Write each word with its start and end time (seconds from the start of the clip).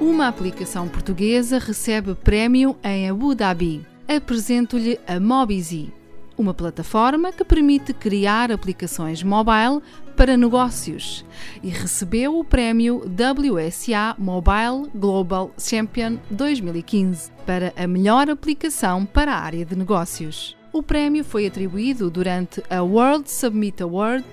Uma 0.00 0.28
aplicação 0.28 0.86
portuguesa 0.86 1.58
recebe 1.58 2.14
prémio 2.14 2.76
em 2.84 3.10
Abu 3.10 3.34
Dhabi. 3.34 3.84
Apresento-lhe 4.06 4.98
a 5.08 5.18
Mobizy, 5.18 5.92
uma 6.36 6.54
plataforma 6.54 7.32
que 7.32 7.44
permite 7.44 7.92
criar 7.92 8.52
aplicações 8.52 9.24
mobile 9.24 9.82
para 10.16 10.36
negócios 10.36 11.24
e 11.64 11.68
recebeu 11.68 12.38
o 12.38 12.44
prémio 12.44 13.02
WSA 13.08 14.14
Mobile 14.16 14.88
Global 14.94 15.50
Champion 15.58 16.18
2015 16.30 17.32
para 17.44 17.72
a 17.76 17.88
melhor 17.88 18.30
aplicação 18.30 19.04
para 19.04 19.34
a 19.34 19.40
área 19.40 19.64
de 19.64 19.74
negócios. 19.74 20.57
O 20.72 20.82
prémio 20.82 21.24
foi 21.24 21.46
atribuído 21.46 22.10
durante 22.10 22.62
a 22.68 22.82
World 22.82 23.30
Summit 23.30 23.82
Award 23.82 24.24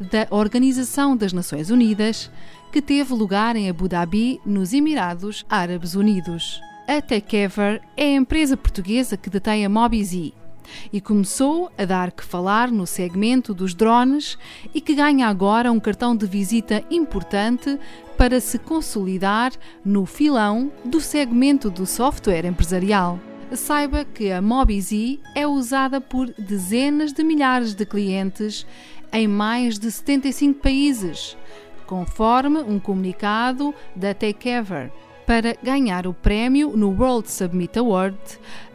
da 0.00 0.26
Organização 0.30 1.16
das 1.16 1.32
Nações 1.32 1.70
Unidas, 1.70 2.30
que 2.72 2.82
teve 2.82 3.14
lugar 3.14 3.54
em 3.54 3.70
Abu 3.70 3.88
Dhabi, 3.88 4.40
nos 4.44 4.72
Emirados 4.72 5.46
Árabes 5.48 5.94
Unidos. 5.94 6.60
A 6.88 7.00
Techever 7.00 7.80
é 7.96 8.04
a 8.04 8.16
empresa 8.16 8.56
portuguesa 8.56 9.16
que 9.16 9.30
detém 9.30 9.64
a 9.64 9.68
Mobizy 9.68 10.34
e 10.92 11.00
começou 11.00 11.70
a 11.78 11.84
dar 11.84 12.10
que 12.10 12.24
falar 12.24 12.70
no 12.70 12.86
segmento 12.86 13.54
dos 13.54 13.72
drones 13.72 14.36
e 14.74 14.80
que 14.80 14.94
ganha 14.94 15.28
agora 15.28 15.70
um 15.70 15.78
cartão 15.78 16.16
de 16.16 16.26
visita 16.26 16.84
importante 16.90 17.78
para 18.18 18.40
se 18.40 18.58
consolidar 18.58 19.52
no 19.84 20.04
filão 20.04 20.72
do 20.84 21.00
segmento 21.00 21.70
do 21.70 21.86
software 21.86 22.44
empresarial. 22.44 23.20
Saiba 23.54 24.04
que 24.04 24.32
a 24.32 24.42
Mobizy 24.42 25.20
é 25.34 25.46
usada 25.46 26.00
por 26.00 26.26
dezenas 26.32 27.12
de 27.12 27.22
milhares 27.22 27.74
de 27.74 27.86
clientes 27.86 28.66
em 29.12 29.28
mais 29.28 29.78
de 29.78 29.90
75 29.90 30.60
países, 30.60 31.36
conforme 31.86 32.58
um 32.58 32.80
comunicado 32.80 33.72
da 33.94 34.12
Takeover. 34.12 34.90
Para 35.24 35.56
ganhar 35.62 36.06
o 36.06 36.12
prémio 36.12 36.76
no 36.76 36.90
World 36.90 37.30
Submit 37.30 37.78
Award, 37.78 38.18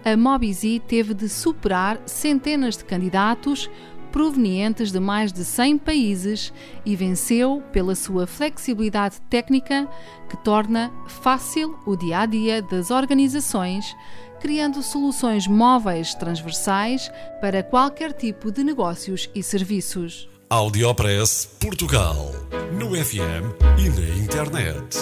a 0.05 0.15
Mobizy 0.15 0.79
teve 0.79 1.13
de 1.13 1.27
superar 1.27 2.01
centenas 2.05 2.77
de 2.77 2.85
candidatos 2.85 3.69
provenientes 4.11 4.91
de 4.91 4.99
mais 4.99 5.31
de 5.31 5.43
100 5.43 5.77
países 5.79 6.53
e 6.85 6.95
venceu 6.95 7.63
pela 7.71 7.95
sua 7.95 8.27
flexibilidade 8.27 9.21
técnica 9.29 9.87
que 10.29 10.37
torna 10.37 10.91
fácil 11.07 11.77
o 11.85 11.95
dia 11.95 12.19
a 12.19 12.25
dia 12.25 12.61
das 12.61 12.91
organizações, 12.91 13.95
criando 14.39 14.81
soluções 14.81 15.47
móveis 15.47 16.13
transversais 16.15 17.11
para 17.39 17.63
qualquer 17.63 18.13
tipo 18.13 18.51
de 18.51 18.63
negócios 18.63 19.29
e 19.33 19.41
serviços. 19.41 20.29
Audiopress 20.49 21.45
Portugal. 21.59 22.31
No 22.73 22.93
FM 22.93 23.55
e 23.77 23.89
na 23.89 24.17
internet. 24.17 24.97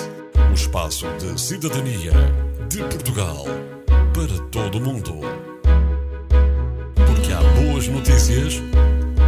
O 0.49 0.53
espaço 0.53 1.07
de 1.17 1.39
cidadania 1.39 2.11
de 2.69 2.79
Portugal 2.83 3.45
para 4.13 4.47
todo 4.49 4.77
o 4.77 4.81
mundo. 4.81 5.21
Porque 6.95 7.31
há 7.31 7.41
boas 7.61 7.87
notícias 7.87 8.61